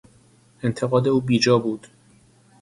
انتقاد 0.63 1.07
او 1.07 1.21
بیجا 1.21 1.57
بود. 1.59 1.87